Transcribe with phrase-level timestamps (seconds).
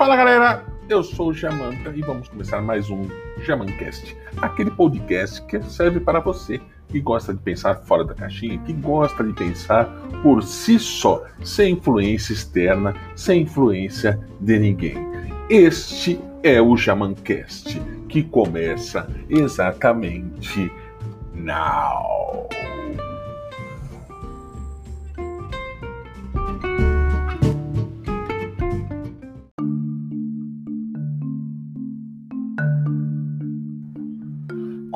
[0.00, 3.06] Fala galera, eu sou o Jamanta e vamos começar mais um
[3.42, 8.72] Jamancast, aquele podcast que serve para você que gosta de pensar fora da caixinha, que
[8.72, 9.84] gosta de pensar
[10.22, 14.96] por si só, sem influência externa, sem influência de ninguém.
[15.50, 17.78] Este é o Jamancast,
[18.08, 20.72] que começa exatamente
[21.34, 22.48] now.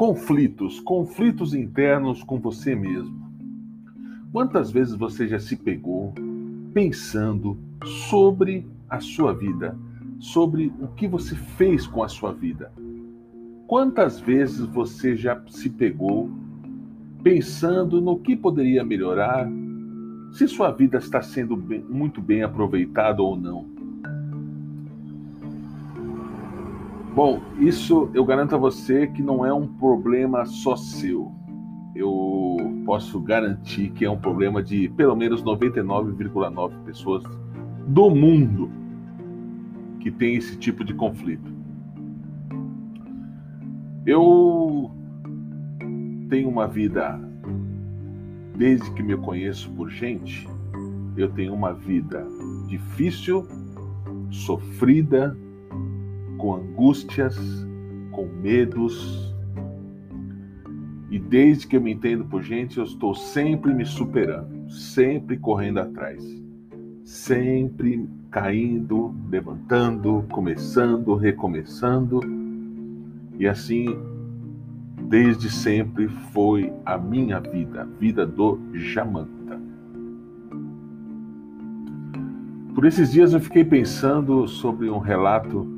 [0.07, 3.27] Conflitos, conflitos internos com você mesmo.
[4.31, 6.13] Quantas vezes você já se pegou
[6.75, 9.75] pensando sobre a sua vida,
[10.19, 12.71] sobre o que você fez com a sua vida?
[13.67, 16.31] Quantas vezes você já se pegou
[17.23, 19.49] pensando no que poderia melhorar,
[20.33, 23.74] se sua vida está sendo bem, muito bem aproveitada ou não?
[27.15, 31.31] Bom, isso eu garanto a você que não é um problema só seu.
[31.95, 37.23] Eu posso garantir que é um problema de pelo menos 99,9 pessoas
[37.87, 38.69] do mundo
[40.01, 41.53] que tem esse tipo de conflito.
[44.05, 44.91] Eu
[46.29, 47.17] tenho uma vida,
[48.57, 50.49] desde que me conheço por gente,
[51.17, 52.27] eu tenho uma vida
[52.67, 53.47] difícil,
[54.31, 55.39] sofrida,
[56.45, 57.39] com angústias,
[58.11, 59.35] com medos.
[61.11, 65.79] E desde que eu me entendo por gente, eu estou sempre me superando, sempre correndo
[65.79, 66.23] atrás,
[67.03, 72.21] sempre caindo, levantando, começando, recomeçando.
[73.39, 73.87] E assim,
[75.09, 79.59] desde sempre foi a minha vida, a vida do Jamanta.
[82.75, 85.74] Por esses dias eu fiquei pensando sobre um relato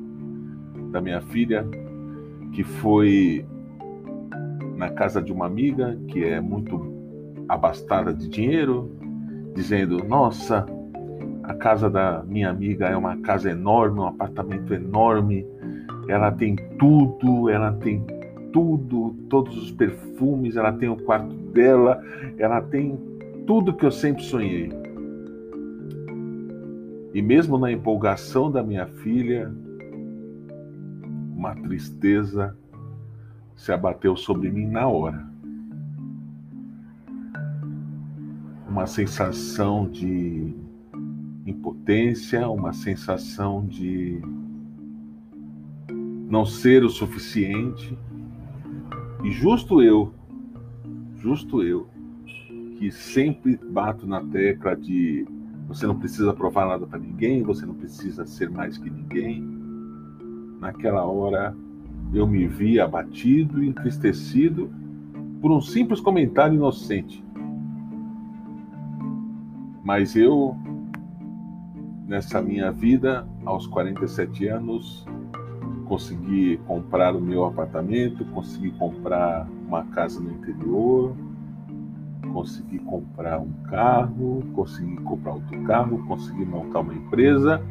[0.96, 1.66] da minha filha,
[2.54, 3.44] que foi
[4.76, 6.94] na casa de uma amiga que é muito
[7.46, 8.90] abastada de dinheiro,
[9.54, 10.64] dizendo: Nossa,
[11.42, 15.46] a casa da minha amiga é uma casa enorme, um apartamento enorme,
[16.08, 18.02] ela tem tudo, ela tem
[18.50, 22.02] tudo, todos os perfumes, ela tem o quarto dela,
[22.38, 22.98] ela tem
[23.46, 24.70] tudo que eu sempre sonhei.
[27.12, 29.52] E mesmo na empolgação da minha filha,
[31.36, 32.56] uma tristeza
[33.54, 35.28] se abateu sobre mim na hora.
[38.66, 40.54] Uma sensação de
[41.44, 44.20] impotência, uma sensação de
[46.26, 47.96] não ser o suficiente.
[49.22, 50.14] E justo eu,
[51.16, 51.86] justo eu,
[52.78, 55.26] que sempre bato na tecla de
[55.68, 59.55] você não precisa provar nada para ninguém, você não precisa ser mais que ninguém
[60.60, 61.54] Naquela hora
[62.12, 64.70] eu me vi abatido e entristecido
[65.40, 67.24] por um simples comentário inocente.
[69.84, 70.56] Mas eu,
[72.06, 75.06] nessa minha vida, aos 47 anos,
[75.86, 81.14] consegui comprar o meu apartamento, consegui comprar uma casa no interior,
[82.32, 87.62] consegui comprar um carro, consegui comprar outro carro, consegui montar uma empresa.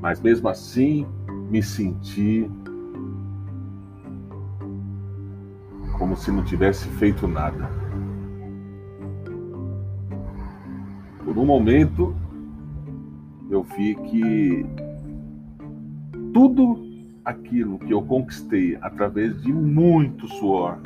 [0.00, 1.06] Mas mesmo assim,
[1.50, 2.50] me senti
[5.98, 7.68] como se não tivesse feito nada.
[11.24, 12.14] Por um momento,
[13.50, 14.66] eu vi que
[16.32, 16.86] tudo
[17.24, 20.78] aquilo que eu conquistei através de muito suor,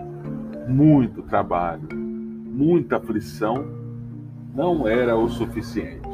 [0.68, 3.64] muito trabalho, muita aflição,
[4.54, 6.11] não era o suficiente.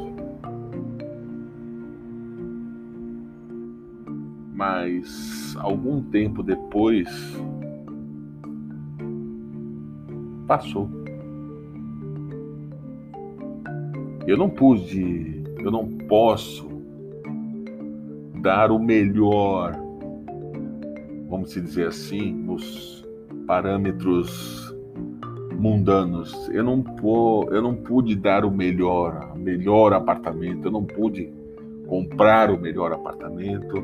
[4.59, 7.07] Mas algum tempo depois
[10.45, 10.89] passou.
[14.27, 16.67] Eu não pude, eu não posso
[18.41, 19.79] dar o melhor,
[21.29, 23.07] vamos dizer assim, nos
[23.47, 24.75] parâmetros
[25.57, 26.49] mundanos.
[26.49, 26.83] Eu não,
[27.49, 31.31] eu não pude dar o melhor, melhor apartamento, eu não pude
[31.87, 33.81] comprar o melhor apartamento,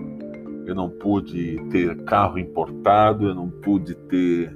[0.65, 4.55] eu não pude ter carro importado, eu não pude ter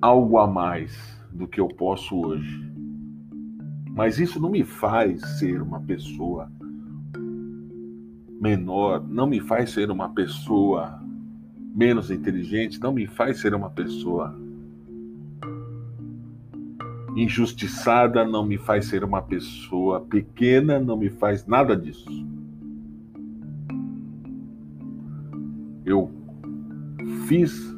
[0.00, 0.96] algo a mais
[1.32, 2.72] do que eu posso hoje.
[3.90, 6.50] Mas isso não me faz ser uma pessoa
[8.40, 11.00] menor, não me faz ser uma pessoa
[11.74, 14.34] menos inteligente, não me faz ser uma pessoa
[17.16, 22.10] injustiçada não me faz ser uma pessoa pequena, não me faz nada disso.
[25.84, 26.10] Eu
[27.26, 27.74] fiz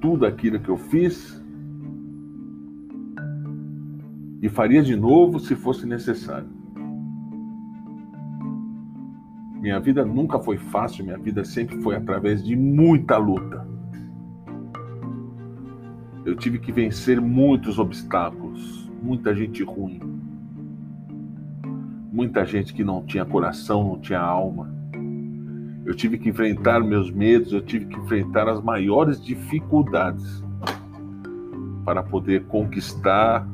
[0.00, 1.42] tudo aquilo que eu fiz
[4.40, 6.48] e faria de novo se fosse necessário.
[9.60, 13.66] Minha vida nunca foi fácil, minha vida sempre foi através de muita luta.
[16.24, 20.00] Eu tive que vencer muitos obstáculos, muita gente ruim,
[22.12, 24.75] muita gente que não tinha coração, não tinha alma.
[25.86, 30.44] Eu tive que enfrentar meus medos, eu tive que enfrentar as maiores dificuldades
[31.84, 33.46] para poder conquistar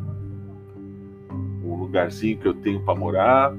[1.63, 3.53] o lugarzinho que eu tenho para morar,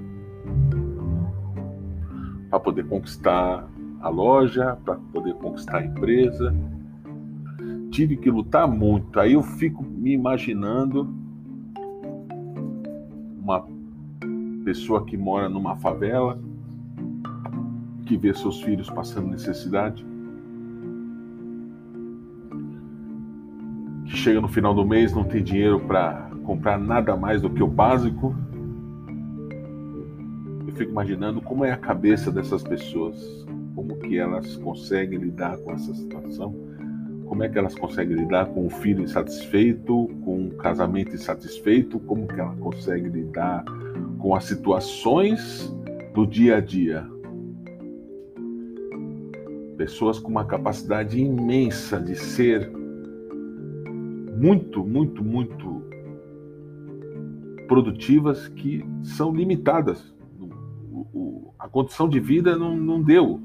[2.49, 3.69] para poder conquistar
[4.01, 6.51] a loja, para poder conquistar a empresa.
[7.91, 9.19] Tive que lutar muito.
[9.19, 11.07] Aí eu fico me imaginando
[13.39, 13.67] uma
[14.65, 16.39] pessoa que mora numa favela,
[18.13, 20.05] que vê seus filhos passando necessidade,
[24.05, 27.63] que chega no final do mês não tem dinheiro para comprar nada mais do que
[27.63, 28.35] o básico
[30.67, 33.45] eu fico imaginando como é a cabeça dessas pessoas,
[33.75, 36.55] como que elas conseguem lidar com essa situação,
[37.25, 42.27] como é que elas conseguem lidar com o filho insatisfeito, com o casamento insatisfeito, como
[42.27, 43.63] que ela consegue lidar
[44.19, 45.71] com as situações
[46.13, 47.12] do dia a dia.
[49.77, 52.71] Pessoas com uma capacidade imensa de ser
[54.37, 55.83] muito, muito, muito
[57.67, 60.13] produtivas que são limitadas
[61.63, 63.41] a condição de vida não, não deu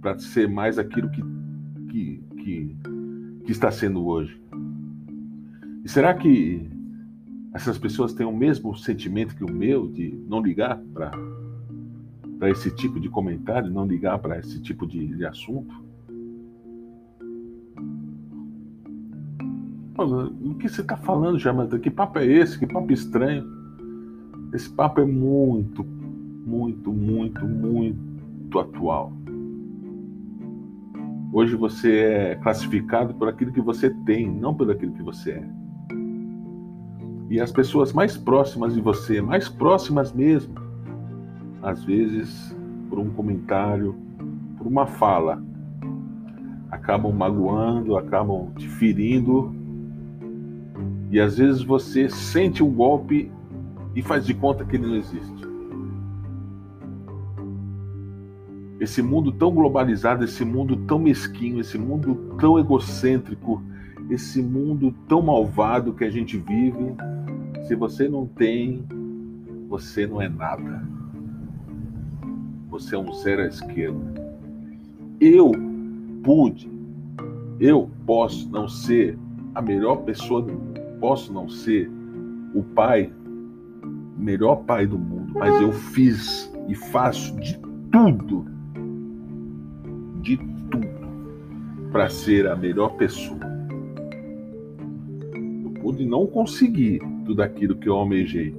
[0.00, 1.22] para ser mais aquilo que,
[1.90, 2.76] que, que,
[3.44, 4.40] que está sendo hoje.
[5.84, 6.66] E será que
[7.52, 11.10] essas pessoas têm o mesmo sentimento que o meu de não ligar para
[12.38, 15.82] para esse tipo de comentário, não ligar para esse tipo de, de assunto?
[19.96, 21.78] O que você está falando, Jamanta?
[21.78, 22.58] Que papo é esse?
[22.58, 23.44] Que papo estranho?
[24.52, 25.84] Esse papo é muito
[26.44, 29.12] muito, muito, muito atual.
[31.32, 35.48] Hoje você é classificado por aquilo que você tem, não por aquilo que você é.
[37.30, 40.54] E as pessoas mais próximas de você, mais próximas mesmo,
[41.64, 42.54] às vezes
[42.88, 43.96] por um comentário,
[44.56, 45.42] por uma fala,
[46.70, 49.52] acabam magoando, acabam te ferindo.
[51.10, 53.30] E às vezes você sente um golpe
[53.96, 55.44] e faz de conta que ele não existe.
[58.84, 63.62] esse mundo tão globalizado, esse mundo tão mesquinho, esse mundo tão egocêntrico,
[64.10, 66.94] esse mundo tão malvado que a gente vive,
[67.66, 68.84] se você não tem,
[69.68, 70.93] você não é nada.
[72.74, 74.00] Você é um zero à esquerda.
[75.20, 75.52] Eu
[76.24, 76.68] pude,
[77.60, 79.16] eu posso não ser
[79.54, 81.88] a melhor pessoa do mundo, posso não ser
[82.52, 83.12] o pai,
[84.18, 87.56] melhor pai do mundo, mas eu fiz e faço de
[87.92, 88.44] tudo
[90.20, 90.88] de tudo
[91.92, 93.38] para ser a melhor pessoa.
[95.62, 98.52] Eu pude não conseguir tudo aquilo que eu almejei,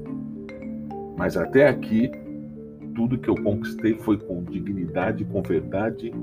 [1.17, 2.09] mas até aqui,
[2.95, 6.13] tudo que eu conquistei foi com dignidade, com verdade,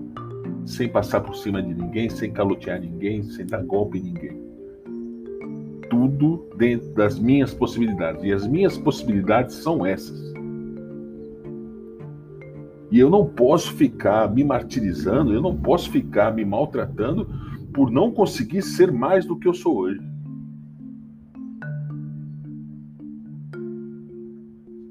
[0.64, 4.42] sem passar por cima de ninguém, sem calotear ninguém, sem dar golpe em ninguém.
[5.90, 8.24] Tudo dentro das minhas possibilidades.
[8.24, 10.32] E as minhas possibilidades são essas.
[12.90, 17.28] E eu não posso ficar me martirizando, eu não posso ficar me maltratando
[17.72, 20.00] por não conseguir ser mais do que eu sou hoje.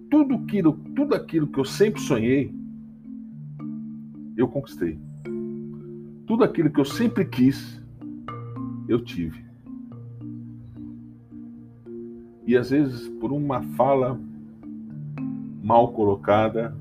[0.09, 2.53] Tudo aquilo, tudo aquilo que eu sempre sonhei,
[4.37, 4.99] eu conquistei.
[6.27, 7.81] Tudo aquilo que eu sempre quis,
[8.87, 9.43] eu tive.
[12.45, 14.19] E às vezes, por uma fala
[15.63, 16.77] mal colocada,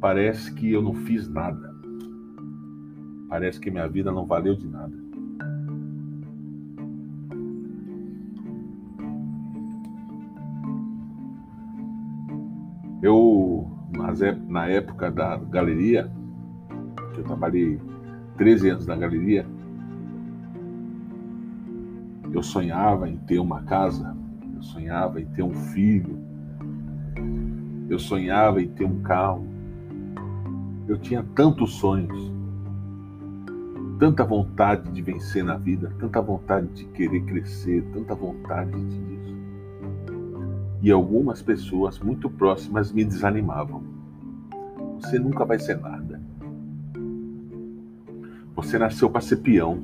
[0.00, 1.76] parece que eu não fiz nada.
[3.28, 5.07] Parece que minha vida não valeu de nada.
[14.48, 16.10] Na época da galeria,
[17.14, 17.80] que eu trabalhei
[18.36, 19.46] 13 anos na galeria,
[22.32, 24.16] eu sonhava em ter uma casa,
[24.54, 26.18] eu sonhava em ter um filho,
[27.88, 29.46] eu sonhava em ter um carro,
[30.86, 32.32] eu tinha tantos sonhos,
[33.98, 39.36] tanta vontade de vencer na vida, tanta vontade de querer crescer, tanta vontade disso.
[40.80, 43.82] E algumas pessoas muito próximas me desanimavam.
[45.00, 46.20] Você nunca vai ser nada.
[48.54, 49.82] Você nasceu para ser peão.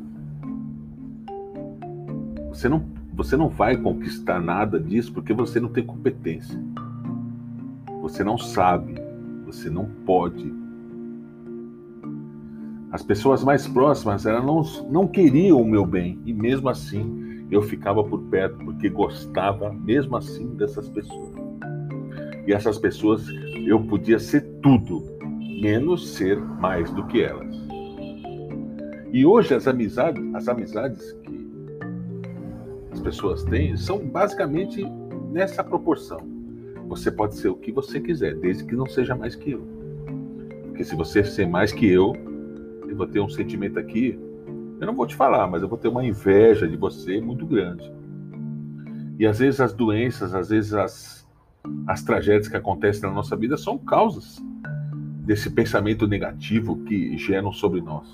[2.48, 6.60] Você não, você não vai conquistar nada disso porque você não tem competência.
[8.02, 8.94] Você não sabe.
[9.46, 10.52] Você não pode.
[12.90, 17.62] As pessoas mais próximas elas não, não queriam o meu bem e mesmo assim eu
[17.62, 21.43] ficava por perto porque gostava mesmo assim dessas pessoas.
[22.46, 23.26] E essas pessoas
[23.66, 25.02] eu podia ser tudo,
[25.62, 27.54] menos ser mais do que elas.
[29.12, 31.44] E hoje as amizades, as amizades que
[32.92, 34.84] as pessoas têm são basicamente
[35.30, 36.18] nessa proporção.
[36.88, 39.62] Você pode ser o que você quiser, desde que não seja mais que eu.
[40.64, 42.12] Porque se você ser mais que eu,
[42.88, 44.18] eu vou ter um sentimento aqui,
[44.80, 47.90] eu não vou te falar, mas eu vou ter uma inveja de você muito grande.
[49.18, 51.23] E às vezes as doenças, às vezes as,
[51.86, 54.42] as tragédias que acontecem na nossa vida são causas
[55.24, 58.06] desse pensamento negativo que geram sobre nós.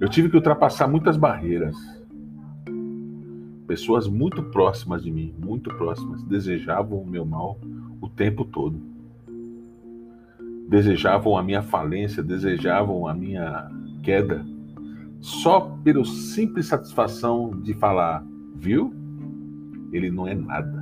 [0.00, 1.76] Eu tive que ultrapassar muitas barreiras.
[3.66, 7.58] Pessoas muito próximas de mim, muito próximas, desejavam o meu mal
[8.00, 8.80] o tempo todo.
[10.68, 13.70] Desejavam a minha falência, desejavam a minha
[14.02, 14.44] queda,
[15.20, 18.24] só pela simples satisfação de falar,
[18.56, 18.92] viu?
[19.92, 20.81] Ele não é nada.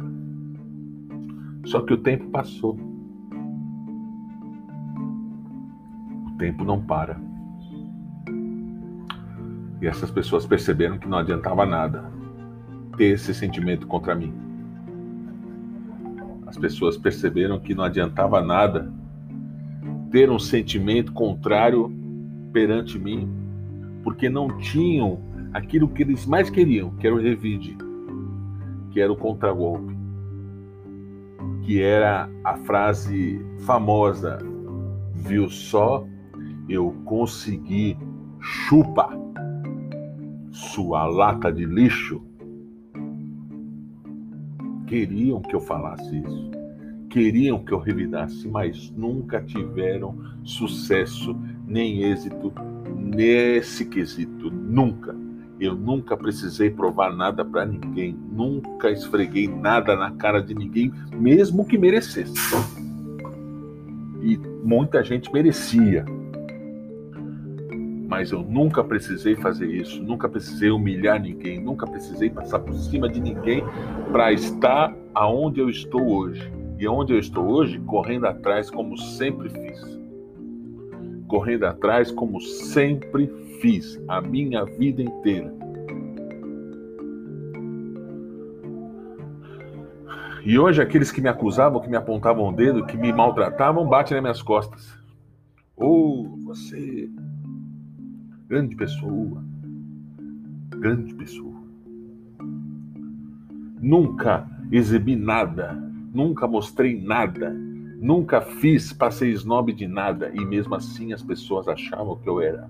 [1.64, 2.78] Só que o tempo passou.
[6.26, 7.20] O tempo não para.
[9.80, 12.10] E essas pessoas perceberam que não adiantava nada
[12.96, 14.32] ter esse sentimento contra mim.
[16.46, 18.92] As pessoas perceberam que não adiantava nada
[20.10, 21.90] ter um sentimento contrário
[22.52, 23.28] perante mim,
[24.02, 25.20] porque não tinham
[25.52, 27.76] aquilo que eles mais queriam, que era o revide,
[28.90, 29.96] que era o contragolpe,
[31.62, 34.38] que era a frase famosa:
[35.14, 36.06] viu só,
[36.68, 37.96] eu consegui
[38.40, 39.10] chupa
[40.50, 42.22] sua lata de lixo?
[44.86, 46.50] Queriam que eu falasse isso.
[47.08, 51.36] Queriam que eu revidasse, mas nunca tiveram sucesso
[51.66, 52.52] nem êxito
[52.96, 54.50] nesse quesito.
[54.50, 55.19] Nunca.
[55.60, 58.16] Eu nunca precisei provar nada para ninguém.
[58.32, 62.34] Nunca esfreguei nada na cara de ninguém, mesmo que merecesse.
[64.22, 66.04] E muita gente merecia
[68.10, 73.08] mas eu nunca precisei fazer isso, nunca precisei humilhar ninguém, nunca precisei passar por cima
[73.08, 73.62] de ninguém
[74.10, 76.52] para estar aonde eu estou hoje.
[76.76, 79.99] E aonde eu estou hoje, correndo atrás como sempre fiz.
[81.30, 83.28] Correndo atrás como sempre
[83.60, 85.54] fiz a minha vida inteira.
[90.44, 94.16] E hoje aqueles que me acusavam, que me apontavam o dedo, que me maltratavam, batem
[94.16, 94.92] nas minhas costas.
[95.76, 97.08] Ou oh, você
[98.50, 99.44] Grande pessoa.
[100.70, 101.54] Grande pessoa.
[103.80, 105.74] Nunca exibi nada,
[106.12, 107.56] nunca mostrei nada,
[108.00, 112.68] nunca fiz, passei snob de nada e mesmo assim as pessoas achavam que eu era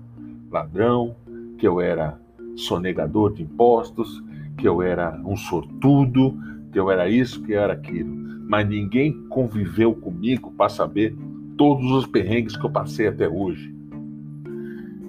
[0.51, 1.15] ladrão,
[1.57, 2.19] que eu era
[2.55, 4.21] sonegador de impostos,
[4.57, 6.37] que eu era um sortudo,
[6.71, 8.13] que eu era isso, que eu era aquilo.
[8.47, 11.15] Mas ninguém conviveu comigo para saber
[11.57, 13.73] todos os perrengues que eu passei até hoje.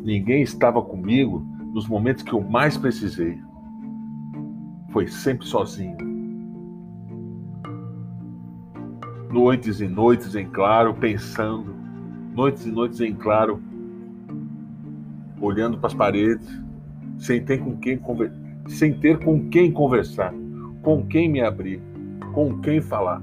[0.05, 3.39] Ninguém estava comigo nos momentos que eu mais precisei.
[4.93, 6.12] Foi sempre sozinho.
[9.33, 11.75] Noites e noites em claro, pensando.
[12.35, 13.63] Noites e noites em claro,
[15.41, 16.47] olhando para as paredes,
[17.17, 17.99] sem ter com quem
[18.69, 20.35] sem ter com quem conversar,
[20.83, 21.81] com quem me abrir,
[22.35, 23.23] com quem falar.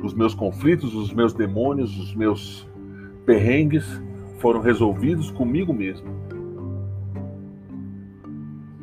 [0.00, 2.68] Os meus conflitos, os meus demônios, os meus
[3.26, 4.00] perrengues
[4.38, 6.06] foram resolvidos comigo mesmo.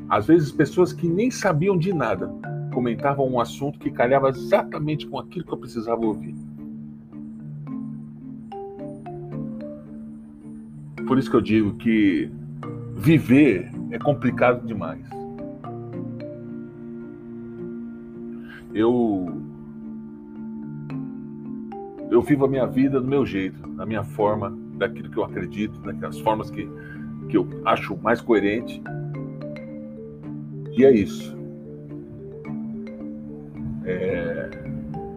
[0.09, 2.29] Às vezes, pessoas que nem sabiam de nada
[2.77, 6.35] comentavam um assunto que calhava exatamente com aquilo que eu precisava ouvir.
[11.07, 12.29] Por isso que eu digo que
[12.95, 15.03] viver é complicado demais.
[18.75, 19.41] Eu
[22.11, 25.79] eu vivo a minha vida do meu jeito, da minha forma, daquilo que eu acredito,
[25.79, 26.69] daquelas formas que,
[27.27, 28.79] que eu acho mais coerente.
[30.77, 31.36] E é isso.
[33.87, 34.49] É,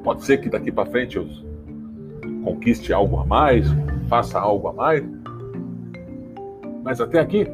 [0.05, 1.29] pode ser que daqui para frente eu
[2.45, 3.67] conquiste algo a mais,
[4.09, 5.05] faça algo a mais,
[6.85, 7.47] mas até aqui,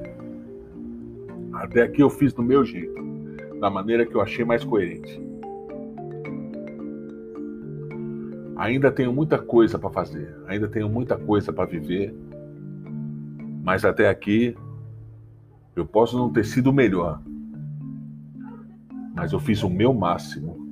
[1.54, 2.94] até aqui eu fiz do meu jeito.
[3.58, 5.18] da maneira que eu achei mais coerente.
[8.54, 12.14] Ainda tenho muita coisa para fazer, ainda tenho muita coisa para viver,
[13.64, 14.54] mas até aqui
[15.74, 17.22] eu posso não ter sido o melhor,
[19.14, 20.65] mas eu fiz o meu máximo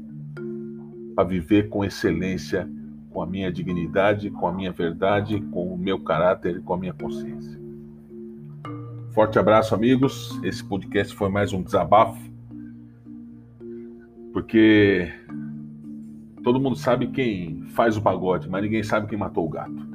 [1.14, 2.68] para viver com excelência,
[3.10, 6.78] com a minha dignidade, com a minha verdade, com o meu caráter e com a
[6.78, 7.58] minha consciência.
[9.12, 10.40] Forte abraço, amigos.
[10.42, 12.20] Esse podcast foi mais um desabafo,
[14.32, 15.12] porque
[16.42, 19.86] todo mundo sabe quem faz o pagode, mas ninguém sabe quem matou o gato.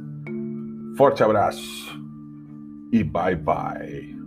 [0.95, 2.01] Forte abraço
[2.91, 4.18] e bye bye.